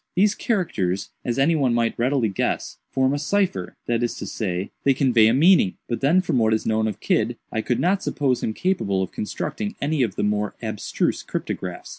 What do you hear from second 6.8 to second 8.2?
of Kidd, I could not